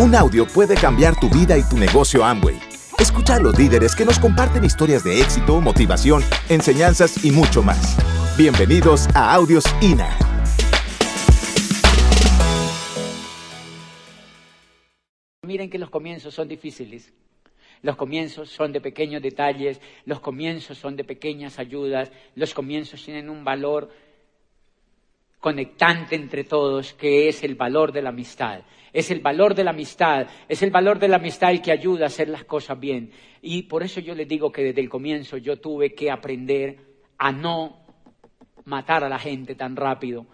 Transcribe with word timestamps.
Un 0.00 0.14
audio 0.14 0.46
puede 0.46 0.76
cambiar 0.76 1.18
tu 1.18 1.28
vida 1.28 1.58
y 1.58 1.62
tu 1.68 1.76
negocio 1.76 2.24
Amway. 2.24 2.56
Escucha 3.00 3.34
a 3.34 3.40
los 3.40 3.58
líderes 3.58 3.96
que 3.96 4.04
nos 4.04 4.20
comparten 4.20 4.62
historias 4.62 5.02
de 5.02 5.20
éxito, 5.20 5.60
motivación, 5.60 6.22
enseñanzas 6.48 7.24
y 7.24 7.32
mucho 7.32 7.64
más. 7.64 7.96
Bienvenidos 8.38 9.08
a 9.16 9.34
Audios 9.34 9.64
INA. 9.80 10.16
Miren 15.44 15.68
que 15.68 15.78
los 15.80 15.90
comienzos 15.90 16.32
son 16.32 16.46
difíciles. 16.46 17.12
Los 17.82 17.96
comienzos 17.96 18.50
son 18.50 18.72
de 18.72 18.80
pequeños 18.80 19.20
detalles, 19.20 19.80
los 20.04 20.20
comienzos 20.20 20.78
son 20.78 20.94
de 20.94 21.02
pequeñas 21.02 21.58
ayudas, 21.58 22.12
los 22.36 22.54
comienzos 22.54 23.04
tienen 23.04 23.28
un 23.28 23.42
valor 23.42 23.90
conectante 25.40 26.16
entre 26.16 26.44
todos, 26.44 26.94
que 26.94 27.28
es 27.28 27.44
el 27.44 27.54
valor 27.54 27.92
de 27.92 28.02
la 28.02 28.10
amistad. 28.10 28.62
Es 28.92 29.10
el 29.10 29.20
valor 29.20 29.54
de 29.54 29.64
la 29.64 29.70
amistad, 29.70 30.26
es 30.48 30.62
el 30.62 30.70
valor 30.70 30.98
de 30.98 31.08
la 31.08 31.16
amistad 31.16 31.50
el 31.50 31.62
que 31.62 31.72
ayuda 31.72 32.04
a 32.04 32.08
hacer 32.08 32.28
las 32.28 32.44
cosas 32.44 32.78
bien. 32.80 33.10
Y 33.42 33.62
por 33.64 33.82
eso 33.82 34.00
yo 34.00 34.14
les 34.14 34.26
digo 34.26 34.50
que 34.50 34.62
desde 34.62 34.80
el 34.80 34.88
comienzo 34.88 35.36
yo 35.36 35.60
tuve 35.60 35.94
que 35.94 36.10
aprender 36.10 36.78
a 37.18 37.30
no 37.30 37.84
matar 38.64 39.04
a 39.04 39.08
la 39.08 39.18
gente 39.18 39.54
tan 39.54 39.76
rápido. 39.76 40.26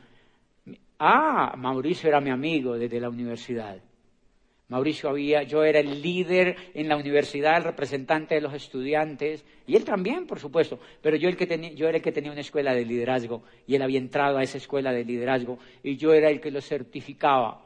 Ah, 0.99 1.55
Mauricio 1.57 2.09
era 2.09 2.21
mi 2.21 2.31
amigo 2.31 2.79
desde 2.79 3.01
la 3.01 3.09
universidad. 3.09 3.79
Mauricio 4.75 5.09
había, 5.09 5.45
yo 5.45 5.63
era 5.63 5.79
el 5.79 6.03
líder 6.03 6.57
en 6.75 6.89
la 6.89 6.97
universidad, 6.97 7.59
el 7.59 7.63
representante 7.63 8.35
de 8.35 8.41
los 8.41 8.53
estudiantes, 8.55 9.45
y 9.69 9.77
él 9.77 9.85
también, 9.85 10.27
por 10.27 10.41
supuesto, 10.41 10.81
pero 11.01 11.17
yo, 11.17 11.29
el 11.29 11.37
que 11.37 11.47
tenía, 11.47 11.71
yo 11.75 11.87
era 11.87 11.99
el 11.99 12.03
que 12.03 12.11
tenía 12.11 12.33
una 12.33 12.41
escuela 12.41 12.75
de 12.75 12.85
liderazgo, 12.85 13.45
y 13.69 13.77
él 13.77 13.83
había 13.83 14.01
entrado 14.01 14.37
a 14.37 14.43
esa 14.43 14.59
escuela 14.59 14.93
de 14.93 15.05
liderazgo, 15.05 15.61
y 15.85 15.97
yo 15.97 16.13
era 16.13 16.29
el 16.29 16.41
que 16.41 16.51
lo 16.51 16.61
certificaba. 16.61 17.63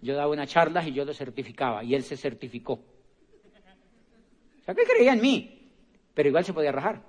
Yo 0.00 0.14
daba 0.14 0.30
unas 0.30 0.48
charlas 0.48 0.86
y 0.86 0.92
yo 0.92 1.04
lo 1.04 1.12
certificaba, 1.12 1.82
y 1.82 1.96
él 1.96 2.04
se 2.04 2.16
certificó. 2.16 2.74
O 2.74 2.80
sea, 4.64 4.76
que 4.76 4.84
creía 4.84 5.14
en 5.14 5.20
mí, 5.20 5.72
pero 6.14 6.28
igual 6.28 6.44
se 6.44 6.52
podía 6.52 6.70
rajar. 6.70 7.02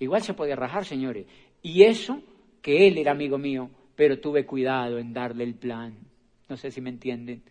Igual 0.00 0.22
se 0.22 0.34
podía 0.34 0.56
rajar, 0.56 0.84
señores. 0.84 1.24
Y 1.62 1.84
eso, 1.84 2.20
que 2.60 2.88
él 2.88 2.98
era 2.98 3.12
amigo 3.12 3.38
mío, 3.38 3.70
pero 3.94 4.18
tuve 4.18 4.44
cuidado 4.44 4.98
en 4.98 5.12
darle 5.12 5.44
el 5.44 5.54
plan 5.54 6.09
no 6.50 6.56
sé 6.56 6.70
si 6.70 6.80
me 6.80 6.90
entienden. 6.90 7.42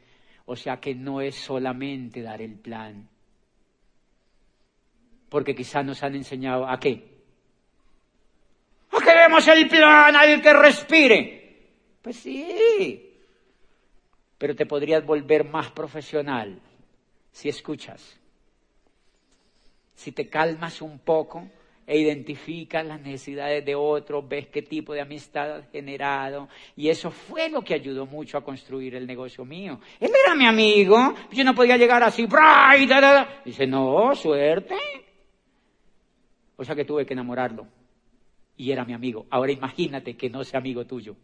O 0.46 0.56
sea 0.56 0.78
que 0.80 0.94
no 0.94 1.22
es 1.22 1.36
solamente 1.36 2.22
dar 2.22 2.42
el 2.42 2.56
plan. 2.56 3.08
Porque 5.30 5.56
quizás 5.56 5.86
nos 5.86 6.04
han 6.04 6.16
enseñado 6.16 6.68
a 6.68 6.80
qué. 6.80 7.18
A 8.92 9.00
que 9.00 9.12
demos 9.12 9.48
el 9.48 9.68
plan 9.70 10.16
al 10.16 10.42
que 10.42 10.54
respire. 10.54 11.70
Pues 12.02 12.18
sí. 12.18 13.16
Pero 14.38 14.56
te 14.56 14.66
podrías 14.66 15.06
volver 15.06 15.46
más 15.46 15.72
profesional 15.72 16.60
si 17.32 17.50
escuchas. 17.50 18.20
Si 19.96 20.12
te 20.12 20.30
calmas 20.30 20.82
un 20.82 21.00
poco 21.00 21.50
e 21.90 21.98
identificas 21.98 22.86
las 22.86 23.02
necesidades 23.02 23.66
de 23.66 23.74
otros, 23.74 24.30
ves 24.30 24.46
qué 24.50 24.62
tipo 24.62 24.94
de 24.94 25.02
amistad 25.02 25.56
has 25.56 25.72
generado. 25.72 26.48
Y 26.76 26.88
eso 26.88 27.10
fue 27.10 27.50
lo 27.50 27.64
que 27.64 27.74
ayudó 27.74 28.06
mucho 28.06 28.38
a 28.38 28.44
construir 28.44 28.94
el 28.94 29.08
negocio 29.08 29.44
mío. 29.44 29.80
Él 30.00 30.12
era 30.24 30.36
mi 30.36 30.46
amigo, 30.46 31.16
yo 31.32 31.44
no 31.44 31.56
podía 31.56 31.78
llegar 31.78 32.04
así, 32.04 32.28
y 32.28 32.88
dice, 33.44 33.66
no, 33.66 34.14
suerte. 34.14 34.76
O 36.58 36.64
sea 36.64 36.76
que 36.76 36.86
tuve 36.86 37.08
que 37.08 37.14
enamorarlo. 37.14 37.66
Y 38.56 38.72
era 38.72 38.86
mi 38.86 38.94
amigo. 38.94 39.26
Ahora 39.32 39.52
imagínate 39.52 40.16
que 40.16 40.30
no 40.30 40.44
sea 40.44 40.60
amigo 40.60 40.86
tuyo. 40.86 41.16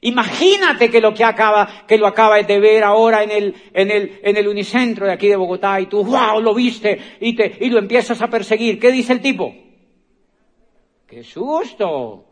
Imagínate 0.00 0.90
que 0.90 1.00
lo 1.00 1.12
que 1.12 1.24
acaba, 1.24 1.84
que 1.86 1.98
lo 1.98 2.06
acabas 2.06 2.46
de 2.46 2.60
ver 2.60 2.84
ahora 2.84 3.24
en 3.24 3.30
el, 3.30 3.54
en 3.72 3.90
el, 3.90 4.20
en 4.22 4.36
el 4.36 4.46
unicentro 4.46 5.06
de 5.06 5.12
aquí 5.12 5.26
de 5.26 5.36
Bogotá 5.36 5.80
y 5.80 5.86
tú, 5.86 6.04
wow, 6.04 6.40
lo 6.40 6.54
viste 6.54 6.98
y 7.20 7.34
te, 7.34 7.58
y 7.60 7.70
lo 7.70 7.80
empiezas 7.80 8.22
a 8.22 8.28
perseguir. 8.28 8.78
¿Qué 8.78 8.92
dice 8.92 9.12
el 9.12 9.20
tipo? 9.20 9.52
¡Qué 11.06 11.24
susto! 11.24 12.24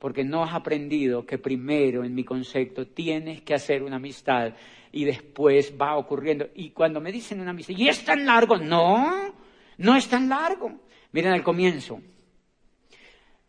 Porque 0.00 0.24
no 0.24 0.42
has 0.42 0.54
aprendido 0.54 1.24
que 1.24 1.38
primero, 1.38 2.04
en 2.04 2.14
mi 2.14 2.24
concepto, 2.24 2.88
tienes 2.88 3.42
que 3.42 3.54
hacer 3.54 3.82
una 3.82 3.96
amistad 3.96 4.54
y 4.90 5.04
después 5.04 5.74
va 5.80 5.96
ocurriendo. 5.96 6.48
Y 6.54 6.70
cuando 6.70 7.00
me 7.00 7.12
dicen 7.12 7.40
una 7.40 7.50
amistad, 7.50 7.74
¿y 7.76 7.88
es 7.88 8.04
tan 8.04 8.26
largo? 8.26 8.56
No, 8.58 9.32
no 9.78 9.96
es 9.96 10.08
tan 10.08 10.28
largo. 10.28 10.72
Miren 11.12 11.32
al 11.32 11.42
comienzo. 11.44 12.00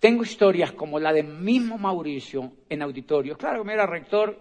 Tengo 0.06 0.22
historias 0.22 0.72
como 0.72 1.00
la 1.00 1.12
de 1.12 1.24
mismo 1.24 1.80
Mauricio 1.80 2.52
en 2.70 2.84
auditorios. 2.84 3.40
Claro, 3.40 3.64
me 3.64 3.74
era 3.74 3.88
rector, 3.88 4.40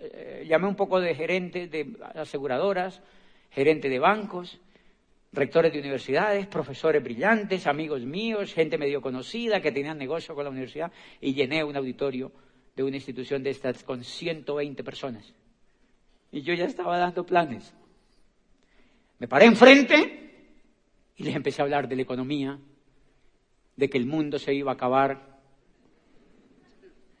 eh, 0.00 0.46
llamé 0.48 0.66
un 0.66 0.74
poco 0.74 1.02
de 1.02 1.14
gerente 1.14 1.66
de 1.66 1.94
aseguradoras, 2.14 3.02
gerente 3.50 3.90
de 3.90 3.98
bancos, 3.98 4.58
rectores 5.32 5.70
de 5.70 5.80
universidades, 5.80 6.46
profesores 6.46 7.04
brillantes, 7.04 7.66
amigos 7.66 8.06
míos, 8.06 8.54
gente 8.54 8.78
medio 8.78 9.02
conocida 9.02 9.60
que 9.60 9.70
tenían 9.70 9.98
negocio 9.98 10.34
con 10.34 10.44
la 10.44 10.50
universidad 10.50 10.90
y 11.20 11.34
llené 11.34 11.62
un 11.62 11.76
auditorio 11.76 12.32
de 12.74 12.84
una 12.84 12.96
institución 12.96 13.42
de 13.42 13.50
estas 13.50 13.84
con 13.84 14.02
120 14.02 14.82
personas. 14.82 15.30
Y 16.32 16.40
yo 16.40 16.54
ya 16.54 16.64
estaba 16.64 16.96
dando 16.96 17.26
planes. 17.26 17.74
Me 19.18 19.28
paré 19.28 19.44
enfrente 19.44 20.54
y 21.16 21.24
les 21.24 21.36
empecé 21.36 21.60
a 21.60 21.64
hablar 21.64 21.86
de 21.86 21.96
la 21.96 22.02
economía, 22.02 22.58
de 23.78 23.88
que 23.88 23.96
el 23.96 24.06
mundo 24.06 24.40
se 24.40 24.52
iba 24.52 24.72
a 24.72 24.74
acabar, 24.74 25.38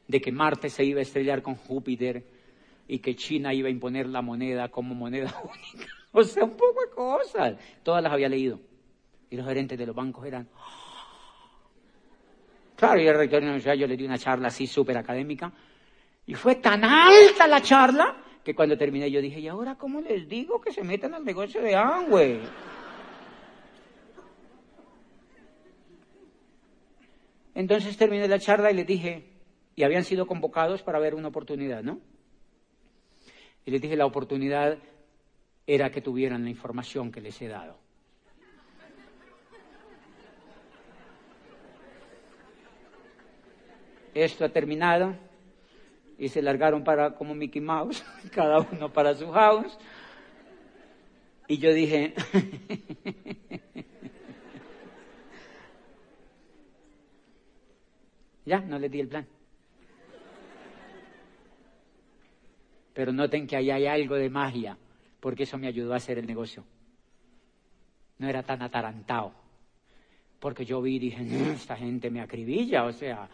de 0.08 0.20
que 0.20 0.32
Marte 0.32 0.68
se 0.68 0.84
iba 0.84 0.98
a 0.98 1.02
estrellar 1.02 1.40
con 1.40 1.54
Júpiter 1.54 2.24
y 2.88 2.98
que 2.98 3.14
China 3.14 3.54
iba 3.54 3.68
a 3.68 3.70
imponer 3.70 4.08
la 4.08 4.22
moneda 4.22 4.68
como 4.68 4.92
moneda 4.92 5.32
única. 5.44 5.86
O 6.10 6.24
sea, 6.24 6.42
un 6.42 6.56
poco 6.56 6.80
de 6.80 6.90
cosas. 6.90 7.54
Todas 7.84 8.02
las 8.02 8.12
había 8.12 8.28
leído. 8.28 8.58
Y 9.30 9.36
los 9.36 9.46
gerentes 9.46 9.78
de 9.78 9.86
los 9.86 9.94
bancos 9.94 10.26
eran... 10.26 10.48
Claro, 12.74 13.00
y 13.00 13.06
el 13.06 13.16
rector 13.16 13.38
de 13.38 13.46
la 13.46 13.52
universidad 13.52 13.74
yo 13.74 13.86
le 13.86 13.96
di 13.96 14.04
una 14.04 14.18
charla 14.18 14.48
así 14.48 14.66
súper 14.66 14.98
académica. 14.98 15.52
Y 16.26 16.34
fue 16.34 16.56
tan 16.56 16.82
alta 16.82 17.46
la 17.46 17.62
charla 17.62 18.16
que 18.42 18.52
cuando 18.52 18.76
terminé 18.76 19.08
yo 19.12 19.20
dije, 19.20 19.38
¿y 19.38 19.46
ahora 19.46 19.76
cómo 19.76 20.00
les 20.00 20.28
digo 20.28 20.60
que 20.60 20.72
se 20.72 20.82
metan 20.82 21.14
al 21.14 21.24
negocio 21.24 21.62
de 21.62 21.76
Amway? 21.76 22.40
Entonces 27.58 27.96
terminé 27.96 28.28
la 28.28 28.38
charla 28.38 28.70
y 28.70 28.74
les 28.74 28.86
dije, 28.86 29.24
y 29.74 29.82
habían 29.82 30.04
sido 30.04 30.28
convocados 30.28 30.84
para 30.84 31.00
ver 31.00 31.16
una 31.16 31.26
oportunidad, 31.26 31.82
¿no? 31.82 31.98
Y 33.66 33.72
les 33.72 33.82
dije, 33.82 33.96
la 33.96 34.06
oportunidad 34.06 34.78
era 35.66 35.90
que 35.90 36.00
tuvieran 36.00 36.44
la 36.44 36.50
información 36.50 37.10
que 37.10 37.20
les 37.20 37.42
he 37.42 37.48
dado. 37.48 37.76
Esto 44.14 44.44
ha 44.44 44.50
terminado 44.50 45.16
y 46.16 46.28
se 46.28 46.42
largaron 46.42 46.84
para 46.84 47.16
como 47.16 47.34
Mickey 47.34 47.60
Mouse, 47.60 48.04
cada 48.32 48.60
uno 48.60 48.92
para 48.92 49.16
su 49.16 49.32
house. 49.32 49.76
Y 51.48 51.58
yo 51.58 51.74
dije, 51.74 52.14
Ya, 58.48 58.60
no 58.60 58.78
les 58.78 58.90
di 58.90 59.00
el 59.00 59.08
plan. 59.08 59.26
Pero 62.94 63.12
noten 63.12 63.46
que 63.46 63.56
ahí 63.56 63.70
hay 63.70 63.86
algo 63.86 64.14
de 64.14 64.30
magia, 64.30 64.78
porque 65.20 65.42
eso 65.42 65.58
me 65.58 65.68
ayudó 65.68 65.92
a 65.92 65.96
hacer 65.96 66.18
el 66.18 66.26
negocio. 66.26 66.64
No 68.16 68.26
era 68.26 68.42
tan 68.42 68.62
atarantado, 68.62 69.34
porque 70.40 70.64
yo 70.64 70.80
vi 70.80 70.96
y 70.96 70.98
dije, 70.98 71.52
esta 71.52 71.76
gente 71.76 72.10
me 72.10 72.22
acribilla, 72.22 72.84
o 72.84 72.92
sea, 72.92 73.28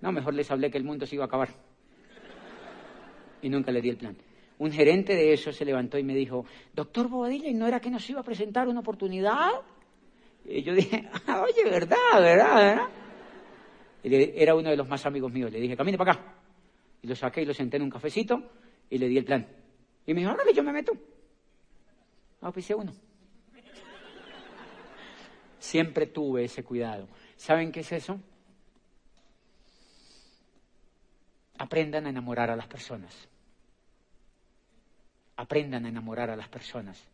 no, 0.00 0.12
mejor 0.12 0.34
les 0.34 0.50
hablé 0.50 0.70
que 0.72 0.78
el 0.78 0.84
mundo 0.84 1.06
se 1.06 1.14
iba 1.14 1.24
a 1.24 1.26
acabar. 1.28 1.50
Y 3.42 3.48
nunca 3.48 3.70
le 3.70 3.80
di 3.80 3.90
el 3.90 3.96
plan. 3.96 4.16
Un 4.58 4.72
gerente 4.72 5.14
de 5.14 5.32
eso 5.32 5.52
se 5.52 5.64
levantó 5.64 5.98
y 5.98 6.02
me 6.02 6.14
dijo, 6.14 6.46
doctor 6.74 7.08
Bobadilla, 7.08 7.48
¿y 7.48 7.54
no 7.54 7.66
era 7.66 7.78
que 7.78 7.90
nos 7.90 8.08
iba 8.10 8.20
a 8.20 8.24
presentar 8.24 8.66
una 8.66 8.80
oportunidad? 8.80 9.50
Y 10.44 10.62
yo 10.62 10.74
dije, 10.74 11.08
ah, 11.26 11.42
oye, 11.42 11.64
¿verdad? 11.64 11.96
¿Verdad? 12.20 12.54
¿verdad? 12.54 12.88
era 14.02 14.54
uno 14.54 14.70
de 14.70 14.76
los 14.76 14.88
más 14.88 15.04
amigos 15.06 15.32
míos. 15.32 15.50
Le 15.50 15.60
dije, 15.60 15.76
camine 15.76 15.96
para 15.96 16.12
acá. 16.12 16.34
Y 17.02 17.06
lo 17.06 17.16
saqué 17.16 17.42
y 17.42 17.46
lo 17.46 17.54
senté 17.54 17.76
en 17.78 17.84
un 17.84 17.90
cafecito 17.90 18.52
y 18.90 18.98
le 18.98 19.08
di 19.08 19.18
el 19.18 19.24
plan. 19.24 19.46
Y 20.06 20.12
me 20.12 20.20
dijo, 20.20 20.30
ahora 20.30 20.44
que 20.44 20.54
yo 20.54 20.62
me 20.62 20.72
meto. 20.72 20.92
Ah, 22.42 22.52
pues 22.52 22.68
uno. 22.70 22.92
Siempre 25.58 26.06
tuve 26.06 26.44
ese 26.44 26.62
cuidado. 26.62 27.08
¿Saben 27.36 27.72
qué 27.72 27.80
es 27.80 27.92
eso? 27.92 28.20
Aprendan 31.56 32.06
a 32.06 32.10
enamorar 32.10 32.50
a 32.50 32.56
las 32.56 32.66
personas. 32.66 33.28
Aprendan 35.36 35.86
a 35.86 35.88
enamorar 35.88 36.30
a 36.30 36.36
las 36.36 36.48
personas 36.48 37.13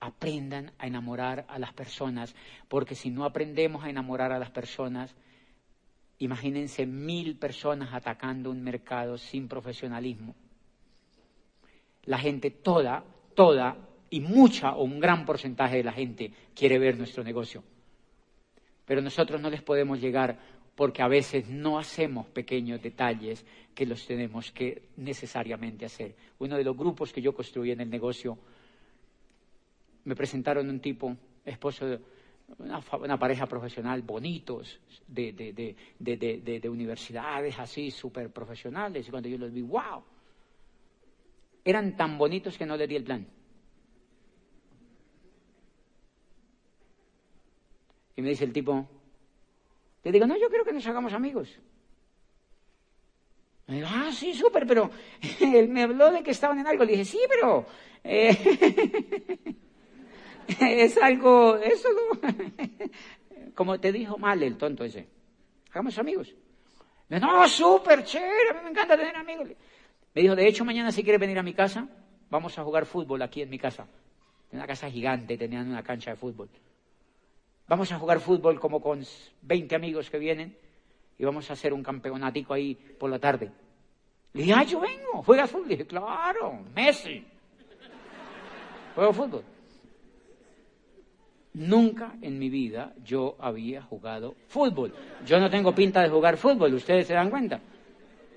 aprendan 0.00 0.72
a 0.78 0.86
enamorar 0.86 1.46
a 1.48 1.58
las 1.58 1.72
personas, 1.72 2.34
porque 2.68 2.94
si 2.94 3.10
no 3.10 3.24
aprendemos 3.24 3.84
a 3.84 3.90
enamorar 3.90 4.32
a 4.32 4.38
las 4.38 4.50
personas, 4.50 5.14
Imagínense 6.20 6.84
mil 6.84 7.36
personas 7.36 7.94
atacando 7.94 8.50
un 8.50 8.62
mercado 8.62 9.16
sin 9.16 9.48
profesionalismo. 9.48 10.34
La 12.04 12.18
gente 12.18 12.50
toda, 12.50 13.02
toda 13.34 13.78
y 14.10 14.20
mucha 14.20 14.76
o 14.76 14.84
un 14.84 15.00
gran 15.00 15.24
porcentaje 15.24 15.78
de 15.78 15.84
la 15.84 15.92
gente 15.92 16.30
quiere 16.54 16.78
ver 16.78 16.98
nuestro 16.98 17.24
negocio. 17.24 17.64
Pero 18.84 19.00
nosotros 19.00 19.40
no 19.40 19.48
les 19.48 19.62
podemos 19.62 19.98
llegar 19.98 20.38
porque 20.74 21.00
a 21.00 21.08
veces 21.08 21.48
no 21.48 21.78
hacemos 21.78 22.26
pequeños 22.26 22.82
detalles 22.82 23.46
que 23.74 23.86
los 23.86 24.06
tenemos 24.06 24.52
que 24.52 24.90
necesariamente 24.98 25.86
hacer. 25.86 26.14
Uno 26.38 26.58
de 26.58 26.64
los 26.64 26.76
grupos 26.76 27.14
que 27.14 27.22
yo 27.22 27.34
construí 27.34 27.70
en 27.70 27.80
el 27.80 27.88
negocio, 27.88 28.36
me 30.04 30.14
presentaron 30.14 30.68
un 30.68 30.80
tipo, 30.80 31.16
esposo 31.44 31.86
de 31.86 32.00
una, 32.58 33.18
pareja 33.18 33.46
profesional, 33.46 34.02
bonitos, 34.02 34.80
de, 35.06 35.32
de, 35.32 36.68
universidades 36.68 37.58
así, 37.58 37.90
súper 37.90 38.30
profesionales. 38.30 39.06
Y 39.06 39.10
cuando 39.10 39.28
yo 39.28 39.38
los 39.38 39.52
vi, 39.52 39.62
wow, 39.62 40.02
eran 41.64 41.96
tan 41.96 42.18
bonitos 42.18 42.58
que 42.58 42.66
no 42.66 42.76
le 42.76 42.86
di 42.86 42.96
el 42.96 43.04
plan. 43.04 43.26
Y 48.16 48.22
me 48.22 48.30
dice 48.30 48.44
el 48.44 48.52
tipo, 48.52 48.86
le 50.02 50.12
digo, 50.12 50.26
no, 50.26 50.36
yo 50.36 50.48
creo 50.48 50.64
que 50.64 50.72
nos 50.72 50.86
hagamos 50.86 51.12
amigos. 51.12 51.58
Me 53.66 53.76
digo, 53.76 53.88
ah, 53.88 54.10
sí, 54.12 54.34
súper, 54.34 54.66
pero 54.66 54.90
él 55.40 55.68
me 55.68 55.84
habló 55.84 56.10
de 56.10 56.22
que 56.22 56.32
estaban 56.32 56.58
en 56.58 56.66
algo. 56.66 56.84
Le 56.84 56.92
dije, 56.92 57.04
sí, 57.04 57.20
pero 57.28 57.64
eh, 58.02 59.54
es 60.60 60.96
algo, 60.98 61.56
eso 61.56 61.88
no. 61.92 62.20
Como 63.54 63.78
te 63.78 63.92
dijo 63.92 64.18
mal 64.18 64.42
el 64.42 64.56
tonto 64.56 64.84
ese. 64.84 65.06
Hagamos 65.70 65.98
amigos. 65.98 66.34
No, 67.08 67.48
súper 67.48 68.04
chévere, 68.04 68.62
me 68.62 68.70
encanta 68.70 68.96
tener 68.96 69.16
amigos. 69.16 69.48
Me 70.14 70.22
dijo, 70.22 70.36
de 70.36 70.46
hecho, 70.46 70.64
mañana 70.64 70.92
si 70.92 71.02
quieres 71.02 71.20
venir 71.20 71.38
a 71.38 71.42
mi 71.42 71.54
casa, 71.54 71.88
vamos 72.30 72.58
a 72.58 72.64
jugar 72.64 72.86
fútbol 72.86 73.22
aquí 73.22 73.42
en 73.42 73.50
mi 73.50 73.58
casa. 73.58 73.86
En 74.50 74.58
una 74.58 74.66
casa 74.66 74.90
gigante, 74.90 75.36
tenían 75.36 75.68
una 75.68 75.82
cancha 75.82 76.10
de 76.10 76.16
fútbol. 76.16 76.48
Vamos 77.68 77.90
a 77.92 77.98
jugar 77.98 78.20
fútbol 78.20 78.58
como 78.58 78.80
con 78.80 79.04
20 79.42 79.74
amigos 79.76 80.10
que 80.10 80.18
vienen 80.18 80.56
y 81.18 81.24
vamos 81.24 81.48
a 81.50 81.52
hacer 81.52 81.72
un 81.72 81.82
campeonatico 81.82 82.54
ahí 82.54 82.74
por 82.74 83.10
la 83.10 83.18
tarde. 83.18 83.50
Le 84.32 84.42
dije, 84.42 84.54
ah, 84.54 84.64
yo 84.64 84.80
vengo, 84.80 85.22
juega 85.24 85.46
fútbol. 85.46 85.68
Le 85.68 85.76
dije, 85.76 85.86
claro, 85.86 86.64
Messi. 86.74 87.24
Juego 88.94 89.12
fútbol. 89.12 89.44
Nunca 91.54 92.14
en 92.22 92.38
mi 92.38 92.48
vida 92.48 92.94
yo 93.04 93.36
había 93.40 93.82
jugado 93.82 94.36
fútbol. 94.46 94.94
Yo 95.26 95.40
no 95.40 95.50
tengo 95.50 95.74
pinta 95.74 96.02
de 96.02 96.08
jugar 96.08 96.36
fútbol, 96.36 96.74
ustedes 96.74 97.06
se 97.06 97.14
dan 97.14 97.30
cuenta. 97.30 97.60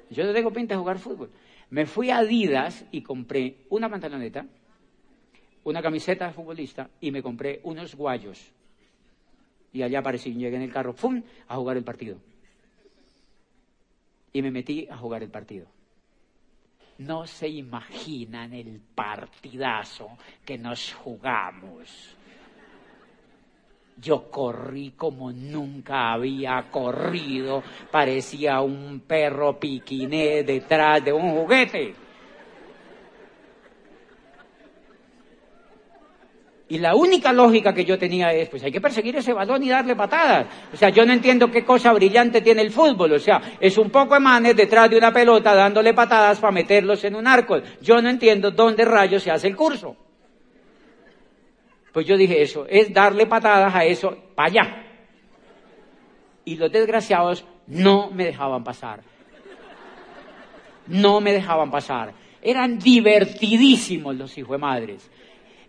Yo 0.09 0.23
no 0.23 0.33
tengo 0.33 0.51
pinta 0.51 0.73
de 0.73 0.79
jugar 0.79 0.97
fútbol. 0.99 1.29
Me 1.69 1.85
fui 1.85 2.09
a 2.09 2.17
Adidas 2.17 2.85
y 2.91 3.01
compré 3.01 3.57
una 3.69 3.89
pantaloneta, 3.89 4.45
una 5.63 5.81
camiseta 5.81 6.27
de 6.27 6.33
futbolista 6.33 6.89
y 7.01 7.11
me 7.11 7.23
compré 7.23 7.61
unos 7.63 7.95
guayos 7.95 8.51
y 9.73 9.81
allá 9.81 9.99
aparecí, 9.99 10.33
llegué 10.33 10.55
en 10.55 10.61
el 10.61 10.71
carro, 10.71 10.95
¡pum!, 10.95 11.21
a 11.47 11.55
jugar 11.55 11.77
el 11.77 11.83
partido. 11.83 12.17
Y 14.31 14.41
me 14.41 14.51
metí 14.51 14.87
a 14.89 14.97
jugar 14.97 15.23
el 15.23 15.29
partido. 15.29 15.65
No 16.99 17.25
se 17.25 17.49
imaginan 17.49 18.53
el 18.53 18.79
partidazo 18.93 20.09
que 20.45 20.59
nos 20.59 20.93
jugamos. 20.93 22.15
Yo 23.97 24.29
corrí 24.29 24.91
como 24.97 25.31
nunca 25.31 26.13
había 26.13 26.65
corrido, 26.69 27.63
parecía 27.91 28.59
un 28.61 29.01
perro 29.07 29.59
piquiné 29.59 30.43
detrás 30.43 31.03
de 31.05 31.13
un 31.13 31.31
juguete. 31.31 31.95
Y 36.73 36.79
la 36.79 36.95
única 36.95 37.31
lógica 37.31 37.71
que 37.71 37.85
yo 37.85 37.99
tenía 37.99 38.33
es, 38.33 38.49
pues 38.49 38.63
hay 38.63 38.71
que 38.71 38.81
perseguir 38.81 39.15
ese 39.15 39.31
balón 39.31 39.61
y 39.61 39.69
darle 39.69 39.95
patadas. 39.95 40.47
O 40.73 40.75
sea, 40.75 40.89
yo 40.89 41.05
no 41.05 41.13
entiendo 41.13 41.51
qué 41.51 41.63
cosa 41.63 41.93
brillante 41.93 42.41
tiene 42.41 42.63
el 42.63 42.71
fútbol. 42.71 43.11
O 43.11 43.19
sea, 43.19 43.57
es 43.59 43.77
un 43.77 43.91
poco 43.91 44.15
emanes 44.15 44.55
detrás 44.55 44.89
de 44.89 44.97
una 44.97 45.13
pelota 45.13 45.53
dándole 45.53 45.93
patadas 45.93 46.39
para 46.39 46.51
meterlos 46.51 47.03
en 47.03 47.15
un 47.15 47.27
arco. 47.27 47.59
Yo 47.79 48.01
no 48.01 48.09
entiendo 48.09 48.49
dónde 48.49 48.85
rayos 48.85 49.21
se 49.21 49.29
hace 49.29 49.49
el 49.49 49.55
curso. 49.55 49.95
Pues 51.93 52.07
yo 52.07 52.17
dije 52.17 52.41
eso, 52.41 52.65
es 52.67 52.91
darle 52.93 53.27
patadas 53.27 53.73
a 53.73 53.85
eso 53.85 54.17
para 54.35 54.49
allá. 54.49 54.83
Y 56.43 56.55
los 56.57 56.71
desgraciados 56.71 57.45
no 57.67 58.09
me 58.09 58.25
dejaban 58.25 58.63
pasar. 58.63 59.01
No 60.87 61.21
me 61.21 61.31
dejaban 61.31 61.71
pasar. 61.71 62.13
Eran 62.41 62.79
divertidísimos 62.79 64.15
los 64.15 64.37
hijos 64.37 64.51
de 64.51 64.57
madres 64.57 65.11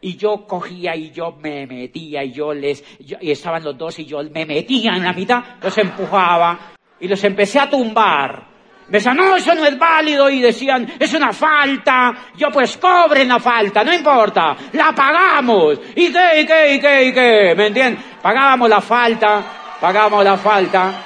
y 0.05 0.17
yo 0.17 0.47
cogía 0.47 0.95
y 0.95 1.11
yo 1.13 1.33
me 1.41 1.67
metía 1.67 2.23
y 2.23 2.33
yo 2.33 2.53
les, 2.53 2.85
y 2.99 3.31
estaban 3.31 3.65
los 3.65 3.79
dos 3.79 3.99
y 3.99 4.05
yo 4.05 4.23
me 4.25 4.45
metía 4.45 4.97
en 4.97 5.03
la 5.03 5.15
mitad, 5.15 5.43
los 5.63 5.79
empujaba 5.79 6.75
y 7.01 7.09
los 7.09 7.25
empecé 7.25 7.59
a 7.59 7.71
tumbar. 7.71 8.54
Me 8.89 8.99
decían, 8.99 9.17
no, 9.17 9.37
eso 9.37 9.55
no 9.55 9.65
es 9.65 9.79
válido 9.79 10.29
y 10.29 10.41
decían, 10.41 10.95
es 10.99 11.13
una 11.15 11.33
falta. 11.33 12.13
Yo 12.37 12.51
pues 12.51 12.77
cobren 12.77 13.29
la 13.29 13.41
falta, 13.41 13.83
no 13.83 13.93
importa, 13.93 14.57
la 14.73 14.93
pagamos. 14.95 15.81
¿Y 15.97 16.13
qué, 16.13 16.41
y 16.41 16.47
qué, 16.47 16.75
y 16.75 16.81
qué, 16.81 17.05
y 17.05 17.13
qué? 17.13 17.55
¿Me 17.57 17.67
entienden? 17.69 18.03
Pagábamos 18.21 18.69
la 18.69 18.81
falta, 18.81 19.43
pagábamos 19.81 20.25
la 20.25 20.37
falta. 20.37 21.05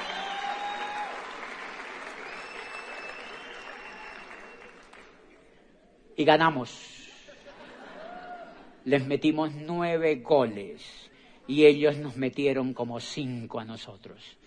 Y 6.17 6.25
ganamos 6.25 6.89
les 8.89 9.05
metimos 9.05 9.51
nueve 9.53 10.15
goles 10.15 11.09
y 11.47 11.65
ellos 11.65 11.97
nos 11.97 12.17
metieron 12.17 12.73
como 12.73 12.99
cinco 12.99 13.59
a 13.59 13.65
nosotros. 13.65 14.37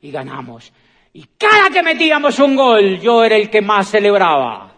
Y 0.00 0.10
ganamos. 0.10 0.72
Y 1.16 1.28
cada 1.38 1.70
que 1.70 1.80
metíamos 1.80 2.40
un 2.40 2.56
gol, 2.56 2.98
yo 2.98 3.22
era 3.22 3.36
el 3.36 3.48
que 3.48 3.62
más 3.62 3.88
celebraba. 3.88 4.72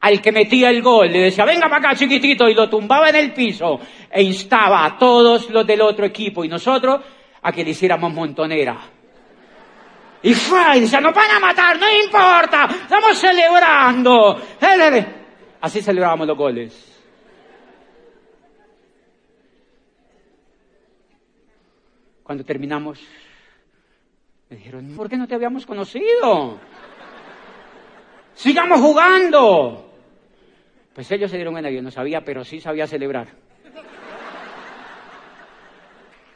Al 0.00 0.20
que 0.22 0.32
metía 0.32 0.70
el 0.70 0.80
gol, 0.80 1.12
le 1.12 1.24
decía, 1.24 1.44
venga 1.44 1.68
para 1.68 1.90
acá 1.90 1.94
chiquitito, 1.94 2.48
y 2.48 2.54
lo 2.54 2.70
tumbaba 2.70 3.10
en 3.10 3.16
el 3.16 3.34
piso, 3.34 3.80
e 4.10 4.22
instaba 4.22 4.84
a 4.86 4.98
todos 4.98 5.50
los 5.50 5.66
del 5.66 5.82
otro 5.82 6.06
equipo 6.06 6.42
y 6.42 6.48
nosotros 6.48 7.02
a 7.42 7.52
que 7.52 7.64
le 7.64 7.70
hiciéramos 7.70 8.14
montonera. 8.14 8.78
Y 10.22 10.32
fue, 10.32 10.78
y 10.78 10.80
decía, 10.80 11.02
nos 11.02 11.14
van 11.14 11.30
a 11.32 11.38
matar, 11.38 11.78
no 11.78 11.86
importa, 11.90 12.66
estamos 12.70 13.18
celebrando. 13.18 14.40
Así 15.60 15.82
celebrábamos 15.82 16.26
los 16.26 16.36
goles. 16.38 17.02
Cuando 22.22 22.42
terminamos, 22.42 23.00
me 24.50 24.56
dijeron, 24.56 24.94
¿por 24.96 25.08
qué 25.08 25.16
no 25.16 25.26
te 25.26 25.34
habíamos 25.34 25.66
conocido? 25.66 26.58
Sigamos 28.34 28.80
jugando. 28.80 29.92
Pues 30.94 31.10
ellos 31.10 31.30
se 31.30 31.36
dieron 31.36 31.54
cuenta, 31.54 31.70
yo 31.70 31.82
no 31.82 31.90
sabía, 31.90 32.24
pero 32.24 32.44
sí 32.44 32.60
sabía 32.60 32.86
celebrar. 32.86 33.28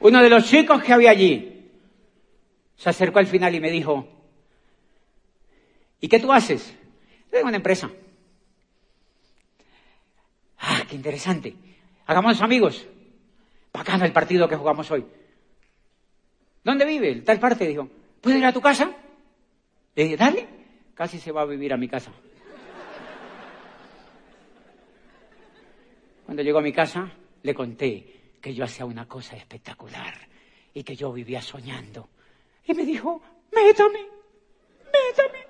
Uno 0.00 0.22
de 0.22 0.30
los 0.30 0.44
chicos 0.46 0.82
que 0.82 0.92
había 0.92 1.10
allí 1.10 1.70
se 2.76 2.88
acercó 2.88 3.18
al 3.18 3.26
final 3.26 3.54
y 3.54 3.60
me 3.60 3.70
dijo, 3.70 4.06
¿y 6.00 6.08
qué 6.08 6.20
tú 6.20 6.32
haces? 6.32 6.76
Tengo 7.30 7.48
una 7.48 7.56
empresa. 7.56 7.90
Ah, 10.58 10.82
qué 10.88 10.94
interesante. 10.94 11.54
Hagamos 12.06 12.40
amigos. 12.40 12.86
Bacano 13.72 14.04
el 14.04 14.12
partido 14.12 14.48
que 14.48 14.56
jugamos 14.56 14.90
hoy. 14.90 15.04
¿Dónde 16.68 16.84
vive? 16.84 17.22
Tal 17.22 17.40
parte, 17.40 17.66
dijo. 17.66 17.88
¿Puedo 18.20 18.36
ir 18.36 18.44
a 18.44 18.52
tu 18.52 18.60
casa? 18.60 18.94
Le 19.94 20.02
dije, 20.02 20.18
dale. 20.18 20.46
Casi 20.92 21.18
se 21.18 21.32
va 21.32 21.40
a 21.40 21.46
vivir 21.46 21.72
a 21.72 21.78
mi 21.78 21.88
casa. 21.88 22.12
Cuando 26.26 26.42
llegó 26.42 26.58
a 26.58 26.60
mi 26.60 26.74
casa, 26.74 27.10
le 27.42 27.54
conté 27.54 28.34
que 28.38 28.52
yo 28.52 28.64
hacía 28.64 28.84
una 28.84 29.08
cosa 29.08 29.34
espectacular 29.34 30.12
y 30.74 30.82
que 30.82 30.94
yo 30.94 31.10
vivía 31.10 31.40
soñando. 31.40 32.10
Y 32.66 32.74
me 32.74 32.84
dijo, 32.84 33.22
métame, 33.50 34.00
métame. 34.84 35.46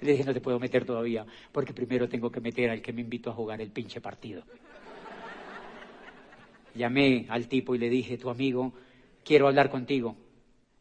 Le 0.00 0.10
dije, 0.10 0.24
no 0.24 0.34
te 0.34 0.40
puedo 0.40 0.58
meter 0.58 0.84
todavía, 0.84 1.24
porque 1.52 1.74
primero 1.74 2.08
tengo 2.08 2.28
que 2.28 2.40
meter 2.40 2.70
al 2.70 2.82
que 2.82 2.92
me 2.92 3.02
invitó 3.02 3.30
a 3.30 3.34
jugar 3.34 3.60
el 3.60 3.70
pinche 3.70 4.00
partido. 4.00 4.42
Llamé 6.74 7.26
al 7.28 7.46
tipo 7.46 7.76
y 7.76 7.78
le 7.78 7.88
dije, 7.88 8.18
tu 8.18 8.30
amigo, 8.30 8.72
quiero 9.22 9.46
hablar 9.46 9.70
contigo. 9.70 10.16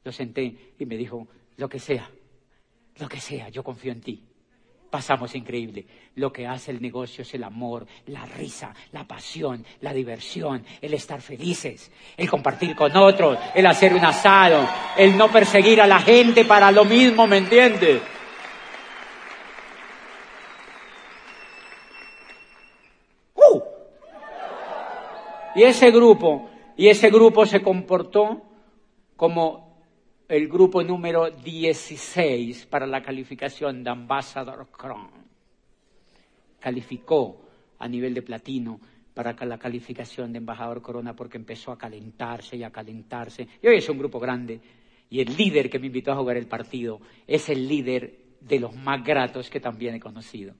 Lo 0.05 0.11
senté 0.11 0.73
y 0.77 0.85
me 0.85 0.95
dijo, 0.97 1.27
lo 1.57 1.67
que 1.67 1.79
sea, 1.79 2.07
lo 2.97 3.09
que 3.09 3.19
sea, 3.19 3.49
yo 3.49 3.63
confío 3.63 3.91
en 3.91 4.01
ti. 4.01 4.23
Pasamos 4.91 5.33
increíble. 5.33 5.83
Lo 6.13 6.31
que 6.31 6.45
hace 6.45 6.69
el 6.69 6.79
negocio 6.79 7.23
es 7.23 7.33
el 7.33 7.43
amor, 7.43 7.87
la 8.05 8.23
risa, 8.23 8.71
la 8.91 9.07
pasión, 9.07 9.65
la 9.81 9.93
diversión, 9.93 10.63
el 10.79 10.93
estar 10.93 11.21
felices, 11.21 11.91
el 12.15 12.29
compartir 12.29 12.75
con 12.75 12.95
otros, 12.95 13.39
el 13.55 13.65
hacer 13.65 13.95
un 13.95 14.05
asado, 14.05 14.69
el 14.95 15.17
no 15.17 15.31
perseguir 15.31 15.81
a 15.81 15.87
la 15.87 15.99
gente 15.99 16.45
para 16.45 16.71
lo 16.71 16.85
mismo, 16.85 17.25
¿me 17.25 17.37
entiendes? 17.37 17.99
¡Uh! 23.33 23.61
Y 25.55 25.63
ese 25.63 25.89
grupo, 25.89 26.47
y 26.77 26.89
ese 26.89 27.09
grupo 27.09 27.47
se 27.47 27.63
comportó 27.63 28.43
como 29.15 29.64
el 30.27 30.47
grupo 30.47 30.81
número 30.81 31.29
16 31.29 32.65
para 32.65 32.87
la 32.87 33.01
calificación 33.03 33.83
de 33.83 33.91
Ambassador 33.91 34.67
Crown. 34.71 35.09
Calificó 36.59 37.41
a 37.77 37.87
nivel 37.87 38.13
de 38.13 38.23
platino 38.23 38.79
para 39.13 39.33
la 39.45 39.57
calificación 39.57 40.31
de 40.31 40.39
embajador 40.39 40.81
Corona 40.81 41.15
porque 41.15 41.37
empezó 41.37 41.71
a 41.71 41.77
calentarse 41.77 42.57
y 42.57 42.63
a 42.63 42.71
calentarse. 42.71 43.47
Y 43.61 43.67
hoy 43.67 43.77
es 43.77 43.87
un 43.87 43.99
grupo 43.99 44.19
grande. 44.19 44.59
Y 45.09 45.21
el 45.21 45.37
líder 45.37 45.69
que 45.69 45.77
me 45.77 45.87
invitó 45.87 46.11
a 46.11 46.17
jugar 46.17 46.37
el 46.37 46.47
partido 46.47 46.99
es 47.27 47.47
el 47.49 47.67
líder 47.67 48.17
de 48.41 48.59
los 48.59 48.75
más 48.75 49.03
gratos 49.03 49.49
que 49.49 49.59
también 49.59 49.95
he 49.95 49.99
conocido. 49.99 50.55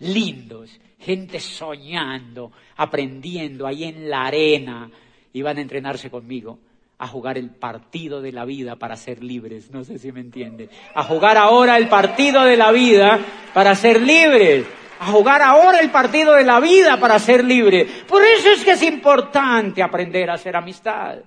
Lindos, 0.00 0.80
gente 0.98 1.38
soñando, 1.38 2.50
aprendiendo 2.76 3.64
ahí 3.64 3.84
en 3.84 4.10
la 4.10 4.24
arena. 4.26 4.90
Iban 5.32 5.58
a 5.58 5.60
entrenarse 5.60 6.10
conmigo 6.10 6.58
a 6.98 7.06
jugar 7.08 7.38
el 7.38 7.50
partido 7.50 8.20
de 8.22 8.32
la 8.32 8.44
vida 8.44 8.76
para 8.76 8.96
ser 8.96 9.22
libres. 9.22 9.70
No 9.70 9.84
sé 9.84 9.98
si 9.98 10.12
me 10.12 10.20
entienden. 10.20 10.70
A 10.94 11.02
jugar 11.02 11.36
ahora 11.36 11.76
el 11.76 11.88
partido 11.88 12.44
de 12.44 12.56
la 12.56 12.72
vida 12.72 13.18
para 13.52 13.74
ser 13.74 14.00
libres 14.00 14.66
a 15.00 15.06
jugar 15.06 15.42
ahora 15.42 15.80
el 15.80 15.90
partido 15.90 16.32
de 16.34 16.44
la 16.44 16.60
vida 16.60 16.98
para 16.98 17.18
ser 17.18 17.44
libre. 17.44 17.86
Por 18.08 18.22
eso 18.22 18.48
es 18.48 18.64
que 18.64 18.72
es 18.72 18.82
importante 18.82 19.82
aprender 19.82 20.30
a 20.30 20.34
hacer 20.34 20.56
amistad. 20.56 21.18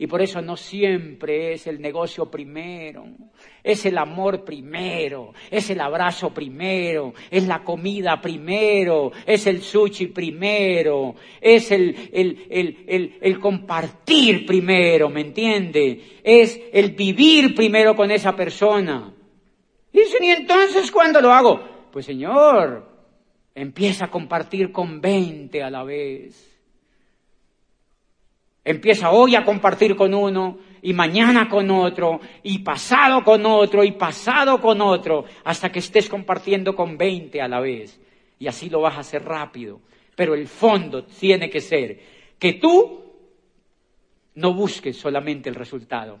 Y 0.00 0.06
por 0.06 0.22
eso 0.22 0.40
no 0.40 0.56
siempre 0.56 1.52
es 1.52 1.66
el 1.66 1.78
negocio 1.78 2.30
primero, 2.30 3.04
es 3.62 3.84
el 3.84 3.98
amor 3.98 4.46
primero, 4.46 5.34
es 5.50 5.68
el 5.68 5.78
abrazo 5.78 6.32
primero, 6.32 7.12
es 7.30 7.46
la 7.46 7.62
comida 7.62 8.18
primero, 8.18 9.12
es 9.26 9.46
el 9.46 9.60
sushi 9.60 10.06
primero, 10.06 11.16
es 11.38 11.70
el, 11.70 12.08
el, 12.14 12.46
el, 12.48 13.18
el 13.20 13.38
compartir 13.38 14.46
primero, 14.46 15.10
¿me 15.10 15.20
entiende? 15.20 16.00
Es 16.24 16.58
el 16.72 16.92
vivir 16.92 17.54
primero 17.54 17.94
con 17.94 18.10
esa 18.10 18.34
persona. 18.34 19.12
Dicen, 19.92 20.24
¿y 20.24 20.30
entonces 20.30 20.90
cuándo 20.90 21.20
lo 21.20 21.30
hago? 21.30 21.60
Pues 21.92 22.06
Señor, 22.06 22.90
Empieza 23.54 24.06
a 24.06 24.10
compartir 24.10 24.72
con 24.72 25.00
20 25.00 25.62
a 25.62 25.70
la 25.70 25.82
vez. 25.82 26.49
Empieza 28.64 29.10
hoy 29.10 29.34
a 29.34 29.44
compartir 29.44 29.96
con 29.96 30.12
uno 30.12 30.58
y 30.82 30.92
mañana 30.92 31.48
con 31.48 31.70
otro 31.70 32.20
y 32.42 32.58
pasado 32.58 33.24
con 33.24 33.44
otro 33.46 33.84
y 33.84 33.92
pasado 33.92 34.60
con 34.60 34.80
otro 34.80 35.24
hasta 35.44 35.72
que 35.72 35.78
estés 35.78 36.08
compartiendo 36.08 36.74
con 36.74 36.98
20 36.98 37.40
a 37.40 37.48
la 37.48 37.60
vez. 37.60 38.00
Y 38.38 38.46
así 38.46 38.68
lo 38.68 38.80
vas 38.80 38.96
a 38.96 39.00
hacer 39.00 39.24
rápido. 39.24 39.80
Pero 40.14 40.34
el 40.34 40.46
fondo 40.46 41.04
tiene 41.04 41.48
que 41.48 41.60
ser 41.60 42.00
que 42.38 42.54
tú 42.54 43.02
no 44.34 44.54
busques 44.54 44.96
solamente 44.96 45.48
el 45.48 45.54
resultado. 45.54 46.20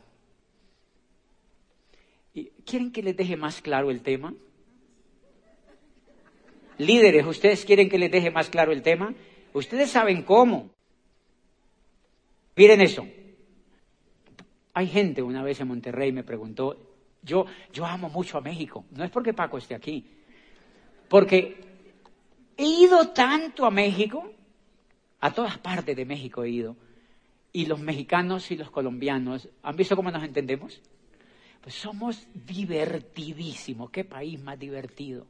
¿Quieren 2.64 2.92
que 2.92 3.02
les 3.02 3.16
deje 3.16 3.36
más 3.36 3.60
claro 3.60 3.90
el 3.90 4.02
tema? 4.02 4.32
Líderes, 6.78 7.26
¿ustedes 7.26 7.64
quieren 7.66 7.90
que 7.90 7.98
les 7.98 8.10
deje 8.10 8.30
más 8.30 8.48
claro 8.48 8.72
el 8.72 8.80
tema? 8.80 9.14
Ustedes 9.52 9.90
saben 9.90 10.22
cómo. 10.22 10.70
Miren 12.60 12.82
eso. 12.82 13.08
Hay 14.74 14.86
gente 14.86 15.22
una 15.22 15.42
vez 15.42 15.62
en 15.62 15.68
Monterrey 15.68 16.12
me 16.12 16.24
preguntó, 16.24 16.76
yo, 17.22 17.46
yo 17.72 17.86
amo 17.86 18.10
mucho 18.10 18.36
a 18.36 18.42
México, 18.42 18.84
no 18.90 19.02
es 19.02 19.10
porque 19.10 19.32
Paco 19.32 19.56
esté 19.56 19.74
aquí, 19.74 20.04
porque 21.08 21.56
he 22.58 22.66
ido 22.66 23.12
tanto 23.12 23.64
a 23.64 23.70
México, 23.70 24.30
a 25.20 25.32
todas 25.32 25.56
partes 25.56 25.96
de 25.96 26.04
México 26.04 26.44
he 26.44 26.50
ido, 26.50 26.76
y 27.50 27.64
los 27.64 27.80
mexicanos 27.80 28.50
y 28.50 28.58
los 28.58 28.70
colombianos, 28.70 29.48
¿han 29.62 29.76
visto 29.76 29.96
cómo 29.96 30.10
nos 30.10 30.22
entendemos? 30.22 30.82
Pues 31.62 31.74
somos 31.74 32.28
divertidísimos, 32.34 33.90
qué 33.90 34.04
país 34.04 34.38
más 34.38 34.58
divertido 34.58 35.26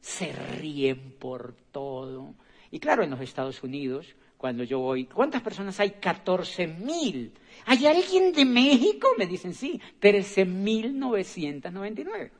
se 0.00 0.32
ríen 0.32 1.16
por 1.18 1.56
todo. 1.72 2.36
Y 2.70 2.78
claro, 2.78 3.02
en 3.02 3.10
los 3.10 3.20
Estados 3.20 3.64
Unidos, 3.64 4.14
cuando 4.42 4.64
yo 4.64 4.80
voy, 4.80 5.04
¿cuántas 5.04 5.40
personas 5.40 5.78
hay? 5.78 5.92
14 5.92 6.66
mil. 6.66 7.32
¿Hay 7.64 7.86
alguien 7.86 8.32
de 8.32 8.44
México? 8.44 9.06
Me 9.16 9.28
dicen 9.28 9.54
sí, 9.54 9.80
13.999. 10.00 12.32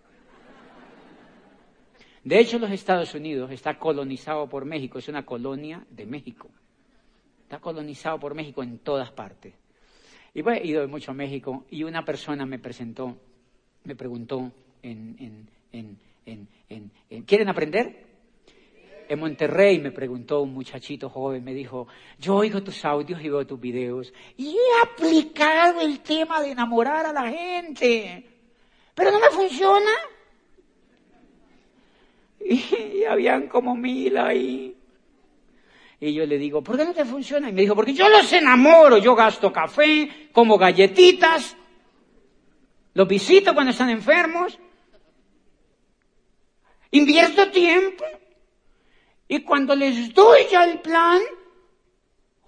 De 2.25 2.41
hecho, 2.41 2.59
los 2.59 2.73
Estados 2.73 3.15
Unidos 3.15 3.53
está 3.53 3.79
colonizado 3.79 4.49
por 4.49 4.65
México, 4.65 4.99
es 4.99 5.07
una 5.07 5.25
colonia 5.25 5.87
de 5.91 6.05
México. 6.05 6.51
Está 7.45 7.61
colonizado 7.61 8.19
por 8.19 8.35
México 8.35 8.65
en 8.65 8.81
todas 8.81 9.13
partes. 9.13 9.55
Y 10.35 10.43
pues, 10.43 10.61
he 10.61 10.67
ido 10.67 10.89
mucho 10.89 11.13
a 11.13 11.15
México 11.15 11.67
y 11.71 11.85
una 11.85 12.05
persona 12.05 12.45
me 12.45 12.59
presentó, 12.59 13.17
me 13.85 13.95
preguntó 13.95 14.51
en, 14.83 15.47
en 15.71 15.99
¿Quieren 17.27 17.49
aprender? 17.49 18.12
En 19.13 19.21
Monterrey 19.21 19.79
me 19.79 19.91
preguntó 19.91 20.41
un 20.41 20.55
muchachito 20.55 21.11
joven, 21.11 21.45
me 21.45 21.53
dijo, 21.53 21.87
yo 22.19 22.37
oigo 22.37 22.63
tus 22.63 22.83
audios 22.83 23.23
y 23.23 23.29
veo 23.29 23.47
tus 23.47 23.61
videos 23.61 24.11
y 24.39 24.57
he 24.57 24.83
aplicado 24.83 25.83
el 25.83 26.01
tema 26.01 26.41
de 26.41 26.53
enamorar 26.53 27.05
a 27.05 27.13
la 27.13 27.29
gente, 27.29 28.25
pero 28.95 29.11
no 29.11 29.21
me 29.21 29.29
funciona. 29.29 29.91
Y, 32.45 33.05
habían 33.05 33.49
como 33.49 33.77
mil 33.77 34.17
ahí. 34.17 34.75
Y 36.01 36.15
yo 36.15 36.25
le 36.25 36.39
digo, 36.39 36.63
¿por 36.63 36.79
qué 36.79 36.87
no 36.87 36.95
te 36.95 37.05
funciona? 37.05 37.51
Y 37.51 37.53
me 37.53 37.61
dijo, 37.61 37.77
porque 37.77 37.93
yo 37.93 38.09
los 38.09 38.33
enamoro, 38.33 38.97
yo 38.97 39.15
gasto 39.15 39.53
café, 39.53 40.31
como 40.33 40.57
galletitas, 40.57 41.55
los 42.95 43.07
visito 43.07 43.53
cuando 43.53 43.73
están 43.73 43.91
enfermos, 43.91 44.59
Invierto 46.93 47.51
tiempo. 47.51 48.05
Y 49.33 49.41
cuando 49.45 49.75
les 49.75 50.13
doy 50.13 50.43
ya 50.51 50.65
el 50.65 50.81
plan, 50.81 51.19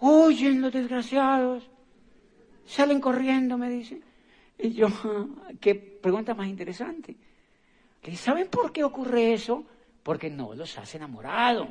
huyen 0.00 0.60
los 0.60 0.70
desgraciados. 0.70 1.66
Salen 2.66 3.00
corriendo, 3.00 3.56
me 3.56 3.70
dicen. 3.70 4.04
Y 4.58 4.74
yo, 4.74 4.88
qué 5.62 5.76
pregunta 5.76 6.34
más 6.34 6.46
interesante. 6.46 7.16
¿Saben 8.16 8.48
por 8.48 8.70
qué 8.70 8.84
ocurre 8.84 9.32
eso? 9.32 9.64
Porque 10.02 10.28
no 10.28 10.52
los 10.52 10.76
has 10.76 10.94
enamorado. 10.94 11.66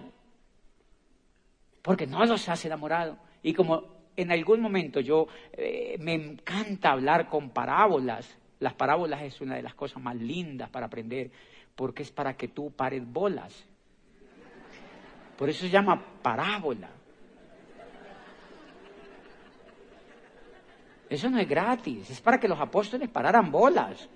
Porque 1.83 2.07
no 2.07 2.25
los 2.25 2.49
has 2.49 2.65
enamorado. 2.65 3.19
Y 3.43 3.53
como 3.53 3.83
en 4.15 4.31
algún 4.31 4.61
momento 4.61 4.99
yo 4.99 5.27
eh, 5.51 5.95
me 5.99 6.15
encanta 6.15 6.89
hablar 6.89 7.29
con 7.29 7.51
parábolas, 7.51 8.35
las 8.59 8.73
parábolas 8.73 9.21
es 9.21 9.41
una 9.41 9.57
de 9.57 9.61
las 9.61 9.75
cosas 9.75 10.01
más 10.01 10.15
lindas 10.15 10.71
para 10.71 10.87
aprender 10.87 11.29
porque 11.75 12.01
es 12.01 12.11
para 12.11 12.35
que 12.35 12.47
tú 12.47 12.71
pares 12.71 13.05
bolas. 13.05 13.69
Por 15.37 15.49
eso 15.49 15.61
se 15.61 15.69
llama 15.69 16.01
parábola. 16.21 16.89
Eso 21.09 21.29
no 21.29 21.39
es 21.39 21.47
gratis, 21.47 22.09
es 22.09 22.21
para 22.21 22.39
que 22.39 22.47
los 22.47 22.59
apóstoles 22.59 23.09
pararan 23.09 23.51
bolas. 23.51 24.09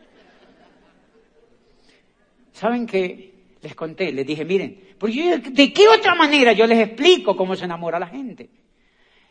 ¿Saben 2.53 2.88
qué? 2.88 3.33
Les 3.62 3.75
conté, 3.75 4.12
les 4.12 4.25
dije, 4.25 4.45
miren, 4.45 4.95
¿de 5.00 5.74
qué 5.74 5.88
otra 5.88 6.15
manera 6.15 6.53
yo 6.53 6.65
les 6.65 6.79
explico 6.88 7.36
cómo 7.36 7.55
se 7.55 7.65
enamora 7.65 8.00
la 8.00 8.07
gente? 8.07 8.50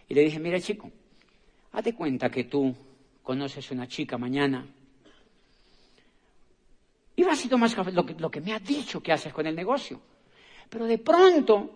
Y 0.09 0.15
le 0.15 0.23
dije, 0.23 0.39
mira 0.39 0.61
chico, 0.61 0.91
hazte 1.73 1.95
cuenta 1.95 2.31
que 2.31 2.45
tú 2.45 2.75
conoces 3.23 3.71
una 3.73 3.89
chica 3.89 4.17
mañana 4.17 4.67
y 7.17 7.23
vas 7.25 7.45
y 7.45 7.49
tomas 7.49 7.75
café, 7.75 7.91
lo 7.93 8.05
que, 8.05 8.15
lo 8.15 8.31
que 8.31 8.41
me 8.41 8.53
has 8.53 8.63
dicho 8.63 9.03
que 9.03 9.13
haces 9.13 9.33
con 9.33 9.47
el 9.47 9.57
negocio. 9.57 10.01
Pero 10.69 10.87
de 10.87 10.99
pronto, 10.99 11.71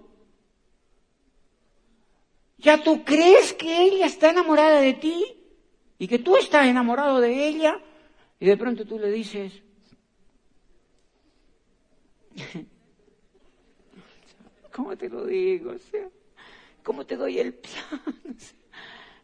ya 2.58 2.82
tú 2.82 3.04
crees 3.04 3.52
que 3.54 3.82
ella 3.82 4.06
está 4.06 4.30
enamorada 4.30 4.80
de 4.80 4.94
ti 4.94 5.24
y 5.98 6.08
que 6.08 6.18
tú 6.18 6.36
estás 6.36 6.66
enamorado 6.66 7.20
de 7.20 7.46
ella 7.48 7.80
y 8.38 8.46
de 8.46 8.56
pronto 8.56 8.86
tú 8.86 8.98
le 8.98 9.10
dices, 9.10 9.52
¿cómo 14.72 14.96
te 14.96 15.08
lo 15.08 15.26
digo? 15.26 15.74
¿cómo 16.82 17.06
te 17.06 17.16
doy 17.16 17.38
el 17.38 17.54
plan? 17.54 18.00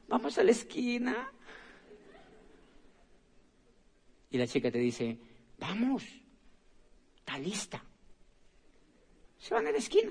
Vamos 0.09 0.39
a 0.39 0.45
la 0.45 0.53
esquina. 0.53 1.33
Y 4.31 4.39
la 4.39 4.47
chica 4.47 4.71
te 4.71 4.79
dice, 4.79 5.19
Vamos, 5.59 6.05
está 7.17 7.39
lista. 7.39 7.83
Se 9.47 9.55
van 9.55 9.65
a 9.69 9.71
la 9.71 9.79
esquina. 9.79 10.11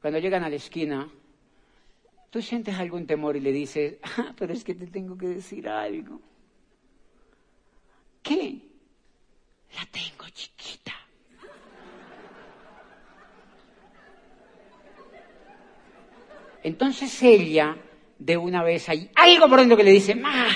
Cuando 0.00 0.18
llegan 0.18 0.42
a 0.42 0.48
la 0.48 0.56
esquina, 0.56 1.06
tú 2.30 2.40
sientes 2.40 2.74
algún 2.76 3.06
temor 3.06 3.36
y 3.36 3.40
le 3.40 3.52
dices, 3.52 3.98
ah, 4.02 4.32
pero 4.34 4.54
es 4.54 4.64
que 4.64 4.74
te 4.74 4.86
tengo 4.86 5.18
que 5.18 5.26
decir 5.26 5.68
algo. 5.68 6.18
qué? 8.22 8.62
La 9.76 9.84
tengo 9.92 10.26
chiquita. 10.32 10.94
Entonces 16.62 17.22
ella, 17.22 17.76
de 18.18 18.38
una 18.38 18.62
vez, 18.62 18.88
hay 18.88 19.10
algo 19.16 19.50
por 19.50 19.58
dentro 19.58 19.76
que 19.76 19.84
le 19.84 19.92
dice, 19.92 20.14
ma, 20.14 20.46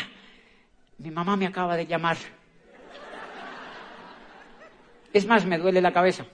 mi 0.96 1.10
mamá 1.10 1.36
me 1.36 1.46
acaba 1.46 1.76
de 1.76 1.86
llamar. 1.86 2.16
Es 5.12 5.26
más, 5.26 5.44
me 5.44 5.58
duele 5.58 5.82
la 5.82 5.92
cabeza. 5.92 6.26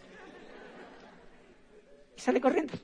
Sale 2.29 2.43
corriendo. 2.43 2.75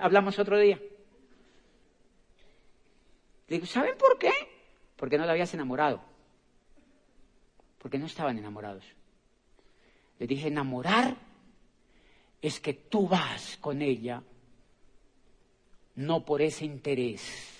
Hablamos 0.00 0.38
otro 0.38 0.56
día. 0.60 0.80
Le 3.48 3.56
digo, 3.56 3.66
¿saben 3.66 3.98
por 3.98 4.16
qué? 4.16 4.30
Porque 4.94 5.18
no 5.18 5.26
la 5.26 5.32
habías 5.32 5.52
enamorado. 5.54 6.00
Porque 7.78 7.98
no 7.98 8.06
estaban 8.06 8.38
enamorados. 8.38 8.84
Le 10.20 10.26
dije, 10.28 10.46
enamorar 10.46 11.16
es 12.40 12.60
que 12.60 12.74
tú 12.74 13.08
vas 13.08 13.56
con 13.60 13.82
ella 13.82 14.22
no 15.96 16.24
por 16.24 16.42
ese 16.42 16.64
interés, 16.64 17.58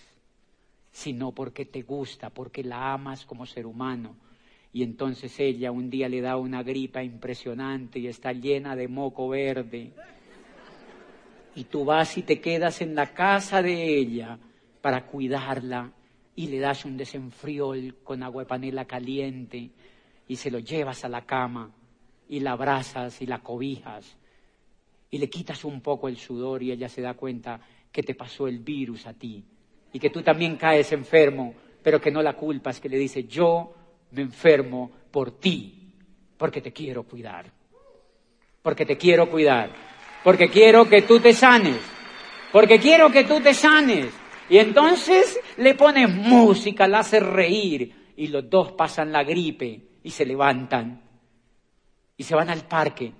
sino 0.93 1.33
porque 1.33 1.65
te 1.65 1.83
gusta, 1.83 2.31
porque 2.31 2.63
la 2.63 2.93
amas 2.93 3.27
como 3.27 3.47
ser 3.47 3.67
humano. 3.67 4.15
Y 4.73 4.85
entonces 4.85 5.41
ella 5.41 5.73
un 5.73 5.91
día 5.91 6.09
le 6.09 6.21
da 6.21 6.37
una 6.37 6.63
gripa 6.63 7.03
impresionante 7.03 7.99
y 7.99 8.07
está 8.07 8.33
llena 8.33 8.77
de 8.77 8.87
moco 8.87 9.29
verde. 9.29 9.93
Y 11.57 11.65
tú 11.65 11.85
vas 11.85 12.17
y 12.17 12.23
te 12.23 12.41
quedas 12.41 12.81
en 12.81 12.95
la 12.95 13.13
casa 13.13 13.63
de 13.63 13.99
ella 13.99 14.39
para 14.81 15.07
cuidarla 15.07 15.91
y 16.37 16.47
le 16.47 16.61
das 16.61 16.85
un 16.85 16.97
desenfriol 16.97 17.97
con 18.05 18.23
agua 18.23 18.43
de 18.43 18.49
panela 18.49 18.85
caliente 18.85 19.71
y 20.29 20.37
se 20.37 20.51
lo 20.51 20.61
llevas 20.61 21.05
a 21.05 21.09
la 21.09 21.23
cama 21.23 21.73
y 22.29 22.41
la 22.41 22.53
abrazas 22.53 23.21
y 23.23 23.27
la 23.27 23.43
cobijas 23.43 24.17
y 25.11 25.19
le 25.19 25.29
quitas 25.29 25.65
un 25.65 25.81
poco 25.81 26.09
el 26.09 26.19
sudor 26.19 26.63
y 26.63 26.73
ella 26.73 26.89
se 26.89 27.01
da 27.01 27.15
cuenta 27.15 27.59
que 27.91 28.03
te 28.03 28.15
pasó 28.15 28.47
el 28.47 28.59
virus 28.59 29.07
a 29.07 29.15
ti 29.15 29.43
y 29.93 29.99
que 29.99 30.11
tú 30.11 30.23
también 30.23 30.57
caes 30.57 30.93
enfermo, 30.93 31.55
pero 31.83 32.01
que 32.01 32.11
no 32.11 32.23
la 32.23 32.35
culpas, 32.35 32.81
que 32.81 32.89
le 32.91 32.99
dice, 32.99 33.25
yo 33.25 33.73
me 34.11 34.23
enfermo 34.23 34.91
por 35.11 35.39
ti, 35.39 35.95
porque 36.37 36.61
te 36.61 36.71
quiero 36.71 37.05
cuidar, 37.05 37.51
porque 38.61 38.85
te 38.85 38.99
quiero 38.99 39.31
cuidar, 39.31 39.71
porque 40.27 40.49
quiero 40.49 40.89
que 40.89 41.03
tú 41.03 41.21
te 41.21 41.33
sanes, 41.33 41.77
porque 42.51 42.81
quiero 42.81 43.13
que 43.13 43.23
tú 43.23 43.41
te 43.41 43.55
sanes. 43.55 44.13
Y 44.49 44.59
entonces 44.59 45.39
le 45.57 45.77
pones 45.77 46.13
música, 46.13 46.89
la 46.89 46.99
hace 46.99 47.21
reír 47.21 48.13
y 48.17 48.27
los 48.27 48.51
dos 48.51 48.73
pasan 48.73 49.13
la 49.13 49.23
gripe 49.23 49.83
y 50.03 50.11
se 50.11 50.27
levantan 50.27 51.01
y 52.17 52.25
se 52.25 52.35
van 52.35 52.51
al 52.51 52.67
parque 52.67 53.13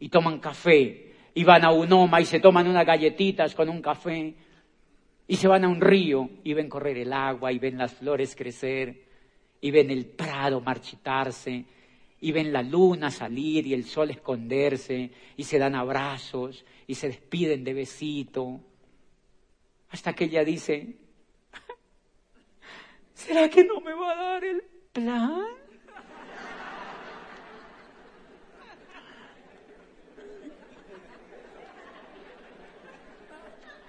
y 0.00 0.10
toman 0.10 0.38
café 0.38 1.14
y 1.32 1.44
van 1.44 1.64
a 1.64 1.72
un 1.72 1.90
oma 1.94 2.20
y 2.20 2.26
se 2.26 2.40
toman 2.40 2.68
unas 2.68 2.84
galletitas 2.84 3.54
con 3.54 3.70
un 3.70 3.80
café 3.80 4.34
y 5.28 5.36
se 5.36 5.48
van 5.48 5.64
a 5.64 5.68
un 5.68 5.80
río 5.80 6.28
y 6.44 6.52
ven 6.52 6.68
correr 6.68 6.98
el 6.98 7.14
agua 7.14 7.52
y 7.52 7.58
ven 7.58 7.78
las 7.78 7.94
flores 7.94 8.36
crecer 8.36 9.02
y 9.62 9.70
ven 9.70 9.90
el 9.90 10.04
prado 10.04 10.60
marchitarse 10.60 11.64
y 12.20 12.32
ven 12.32 12.52
la 12.52 12.62
luna 12.62 13.10
salir 13.10 13.66
y 13.66 13.74
el 13.74 13.84
sol 13.84 14.10
esconderse 14.10 15.10
y 15.36 15.44
se 15.44 15.58
dan 15.58 15.74
abrazos 15.74 16.64
y 16.86 16.94
se 16.94 17.08
despiden 17.08 17.64
de 17.64 17.74
besito 17.74 18.60
hasta 19.90 20.12
que 20.12 20.24
ella 20.24 20.44
dice, 20.44 20.96
¿será 23.14 23.48
que 23.48 23.64
no 23.64 23.80
me 23.80 23.94
va 23.94 24.12
a 24.12 24.16
dar 24.16 24.44
el 24.44 24.62
plan? 24.92 25.42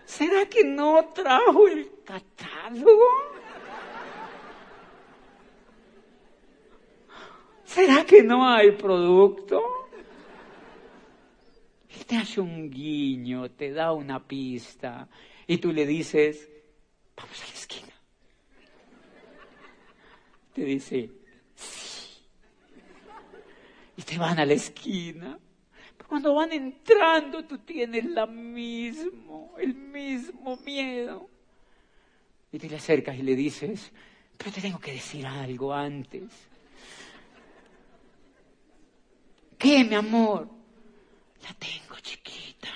¿Será 0.06 0.48
que 0.48 0.63
no 0.63 1.12
trajo 1.13 1.67
el 1.67 1.91
catálogo? 2.04 3.31
¿Será 7.74 8.06
que 8.06 8.22
no 8.22 8.48
hay 8.48 8.72
producto? 8.72 9.62
Y 12.00 12.04
te 12.04 12.18
hace 12.18 12.42
un 12.42 12.70
guiño, 12.70 13.50
te 13.52 13.72
da 13.72 13.92
una 13.94 14.20
pista 14.20 15.08
y 15.48 15.58
tú 15.58 15.72
le 15.72 15.86
dices, 15.86 16.50
vamos 17.16 17.42
a 17.42 17.48
la 17.48 17.54
esquina. 17.54 17.94
Te 20.54 20.66
dice, 20.66 21.10
sí. 21.56 22.24
Y 23.98 24.02
te 24.02 24.18
van 24.18 24.40
a 24.40 24.46
la 24.46 24.54
esquina 24.54 25.40
cuando 26.12 26.34
van 26.34 26.52
entrando 26.52 27.46
tú 27.46 27.60
tienes 27.60 28.04
la 28.04 28.26
mismo, 28.26 29.56
el 29.58 29.74
mismo 29.74 30.58
miedo. 30.58 31.30
Y 32.52 32.60
te 32.60 32.68
le 32.68 32.76
acercas 32.76 33.18
y 33.18 33.22
le 33.22 33.34
dices, 33.34 33.94
pero 34.38 34.52
te 34.52 34.60
tengo 34.60 34.78
que 34.78 34.92
decir 34.92 35.26
algo 35.26 35.74
antes. 35.74 36.51
¿Qué, 39.62 39.84
mi 39.84 39.93
amor? 39.93 40.47
La 41.43 41.54
tengo 41.60 41.95
chiquita. 42.02 42.69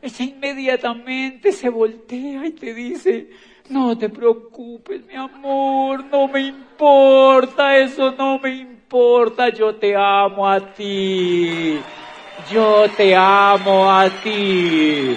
Ella 0.00 0.24
inmediatamente 0.24 1.50
se 1.50 1.68
voltea 1.68 2.46
y 2.46 2.52
te 2.52 2.72
dice, 2.74 3.30
no 3.70 3.98
te 3.98 4.08
preocupes, 4.08 5.04
mi 5.04 5.16
amor, 5.16 6.04
no 6.04 6.28
me 6.28 6.42
importa, 6.42 7.76
eso 7.76 8.12
no 8.12 8.38
me 8.38 8.54
importa, 8.54 9.48
yo 9.48 9.74
te 9.74 9.96
amo 9.96 10.48
a 10.48 10.60
ti, 10.74 11.76
yo 12.52 12.88
te 12.96 13.16
amo 13.16 13.90
a 13.90 14.08
ti, 14.22 15.16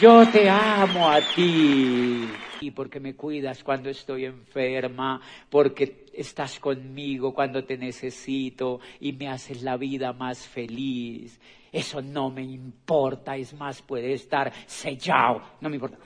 yo 0.00 0.26
te 0.30 0.48
amo 0.48 1.08
a 1.08 1.20
ti. 1.20 2.28
Y 2.60 2.70
porque 2.70 3.00
me 3.00 3.14
cuidas 3.14 3.62
cuando 3.62 3.90
estoy 3.90 4.24
enferma, 4.24 5.20
porque 5.50 6.06
estás 6.14 6.58
conmigo 6.58 7.34
cuando 7.34 7.64
te 7.64 7.76
necesito 7.76 8.80
y 9.00 9.12
me 9.12 9.28
haces 9.28 9.62
la 9.62 9.76
vida 9.76 10.12
más 10.12 10.46
feliz. 10.46 11.38
Eso 11.70 12.00
no 12.00 12.30
me 12.30 12.42
importa, 12.42 13.36
es 13.36 13.52
más, 13.52 13.82
puede 13.82 14.12
estar 14.14 14.52
sellado, 14.66 15.42
no 15.60 15.68
me 15.68 15.76
importa. 15.76 15.98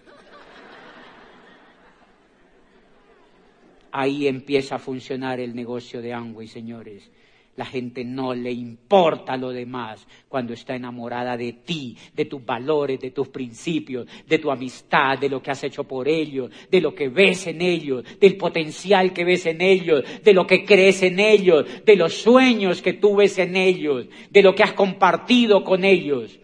ahí 3.92 4.29
empieza 4.29 4.76
a 4.76 4.79
funcionar 4.79 5.40
el 5.40 5.55
negocio 5.55 6.00
de 6.00 6.12
Amway, 6.12 6.46
señores. 6.46 7.11
La 7.56 7.66
gente 7.66 8.04
no 8.04 8.32
le 8.32 8.52
importa 8.52 9.36
lo 9.36 9.50
demás 9.50 10.06
cuando 10.28 10.52
está 10.52 10.76
enamorada 10.76 11.36
de 11.36 11.52
ti, 11.52 11.96
de 12.14 12.24
tus 12.24 12.44
valores, 12.44 13.00
de 13.00 13.10
tus 13.10 13.28
principios, 13.28 14.06
de 14.26 14.38
tu 14.38 14.50
amistad, 14.50 15.18
de 15.18 15.28
lo 15.28 15.42
que 15.42 15.50
has 15.50 15.64
hecho 15.64 15.84
por 15.84 16.08
ellos, 16.08 16.50
de 16.70 16.80
lo 16.80 16.94
que 16.94 17.08
ves 17.08 17.48
en 17.48 17.60
ellos, 17.60 18.04
del 18.18 18.36
potencial 18.36 19.12
que 19.12 19.24
ves 19.24 19.46
en 19.46 19.60
ellos, 19.60 20.04
de 20.22 20.32
lo 20.32 20.46
que 20.46 20.64
crees 20.64 21.02
en 21.02 21.18
ellos, 21.18 21.84
de 21.84 21.96
los 21.96 22.14
sueños 22.14 22.80
que 22.80 22.94
tú 22.94 23.16
ves 23.16 23.38
en 23.38 23.56
ellos, 23.56 24.06
de 24.30 24.42
lo 24.42 24.54
que 24.54 24.62
has 24.62 24.72
compartido 24.72 25.64
con 25.64 25.84
ellos. 25.84 26.38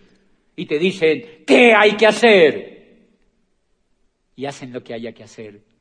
Y 0.56 0.66
te 0.66 0.78
dicen, 0.78 1.44
¿qué 1.46 1.72
hay 1.72 1.92
que 1.92 2.06
hacer? 2.06 3.06
Y 4.34 4.44
hacen 4.44 4.72
lo 4.72 4.82
que 4.82 4.92
haya 4.92 5.12
que 5.12 5.22
hacer 5.22 5.75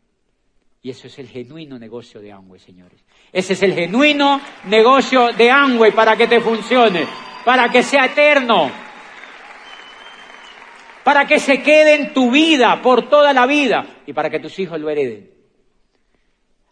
y 0.86 0.92
eso 0.92 1.08
es 1.08 1.18
el 1.18 1.28
genuino 1.28 1.80
negocio 1.80 2.22
de 2.22 2.32
Amway, 2.32 2.60
señores. 2.60 3.04
Ese 3.34 3.54
es 3.54 3.64
el 3.64 3.74
genuino 3.74 4.40
negocio 4.66 5.34
de 5.34 5.50
Amway 5.50 5.92
para 5.94 6.16
que 6.16 6.28
te 6.28 6.40
funcione, 6.40 7.08
para 7.44 7.70
que 7.70 7.82
sea 7.82 8.06
eterno, 8.06 8.70
para 11.04 11.26
que 11.26 11.40
se 11.40 11.64
quede 11.64 11.96
en 11.96 12.14
tu 12.14 12.30
vida 12.30 12.84
por 12.84 13.10
toda 13.10 13.34
la 13.34 13.48
vida 13.48 14.04
y 14.06 14.14
para 14.14 14.30
que 14.30 14.40
tus 14.40 14.60
hijos 14.60 14.80
lo 14.80 14.88
hereden. 14.92 15.32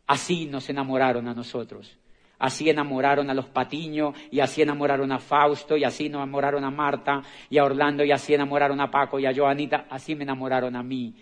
Así 0.06 0.45
nos 0.45 0.69
enamoraron 0.69 1.28
a 1.28 1.34
nosotros. 1.34 1.97
Así 2.38 2.69
enamoraron 2.69 3.32
a 3.32 3.34
los 3.34 3.47
Patiños 3.47 4.15
y 4.30 4.41
así 4.41 4.62
enamoraron 4.62 5.12
a 5.12 5.17
Fausto 5.17 5.76
y 5.76 5.86
así 5.86 6.06
enamoraron 6.06 6.63
a 6.63 6.69
Marta 6.69 7.23
y 7.49 7.58
a 7.58 7.63
Orlando 7.63 8.04
y 8.04 8.12
así 8.12 8.36
enamoraron 8.36 8.80
a 8.80 8.91
Paco 8.91 9.17
y 9.17 9.26
a 9.26 9.34
Joanita. 9.36 9.88
Así 9.89 10.13
me 10.13 10.21
enamoraron 10.21 10.76
a 10.76 10.84
mí 10.84 11.15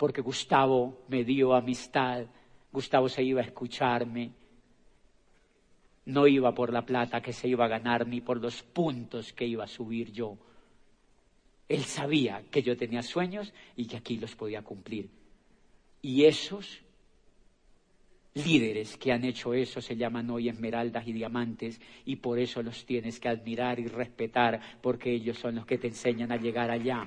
porque 0.00 0.22
Gustavo 0.22 1.02
me 1.08 1.24
dio 1.24 1.52
amistad, 1.52 2.24
Gustavo 2.72 3.06
se 3.06 3.22
iba 3.22 3.42
a 3.42 3.44
escucharme, 3.44 4.30
no 6.06 6.26
iba 6.26 6.54
por 6.54 6.72
la 6.72 6.86
plata 6.86 7.20
que 7.20 7.34
se 7.34 7.48
iba 7.48 7.66
a 7.66 7.68
ganar 7.68 8.06
ni 8.06 8.22
por 8.22 8.40
los 8.40 8.62
puntos 8.62 9.34
que 9.34 9.44
iba 9.44 9.64
a 9.64 9.68
subir 9.68 10.10
yo. 10.10 10.38
Él 11.68 11.84
sabía 11.84 12.44
que 12.50 12.62
yo 12.62 12.78
tenía 12.78 13.02
sueños 13.02 13.52
y 13.76 13.84
que 13.84 13.98
aquí 13.98 14.16
los 14.16 14.34
podía 14.34 14.62
cumplir. 14.62 15.10
Y 16.00 16.24
esos 16.24 16.80
líderes 18.32 18.96
que 18.96 19.12
han 19.12 19.26
hecho 19.26 19.52
eso 19.52 19.82
se 19.82 19.96
llaman 19.96 20.30
hoy 20.30 20.48
esmeraldas 20.48 21.06
y 21.06 21.12
diamantes 21.12 21.78
y 22.06 22.16
por 22.16 22.38
eso 22.38 22.62
los 22.62 22.86
tienes 22.86 23.20
que 23.20 23.28
admirar 23.28 23.78
y 23.78 23.86
respetar 23.86 24.78
porque 24.80 25.12
ellos 25.12 25.36
son 25.36 25.56
los 25.56 25.66
que 25.66 25.76
te 25.76 25.88
enseñan 25.88 26.32
a 26.32 26.38
llegar 26.38 26.70
allá. 26.70 27.06